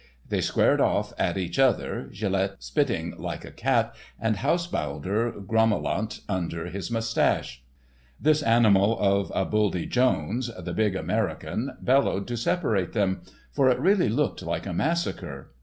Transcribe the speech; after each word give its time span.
They 0.27 0.41
squared 0.41 0.81
off 0.81 1.13
at 1.19 1.37
each 1.37 1.59
other, 1.59 2.09
Gilet 2.11 2.63
spitting 2.63 3.13
like 3.19 3.45
a 3.45 3.51
cat, 3.51 3.93
and 4.19 4.37
Haushaulder 4.37 5.31
grommelant 5.45 6.21
under 6.27 6.65
his 6.69 6.89
mustache. 6.89 7.61
"This 8.19 8.41
Animal 8.41 8.97
of 8.97 9.31
a 9.35 9.45
Buldy 9.45 9.85
Jones," 9.87 10.49
the 10.57 10.73
big 10.73 10.95
American, 10.95 11.77
bellowed 11.79 12.25
to 12.29 12.35
separate 12.35 12.93
them, 12.93 13.21
for 13.51 13.69
it 13.69 13.77
really 13.79 14.09
looked 14.09 14.41
like 14.41 14.65
a 14.65 14.73
massacre. 14.73 15.51